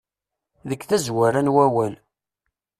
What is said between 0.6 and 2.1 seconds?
Deg tazwara n wawal.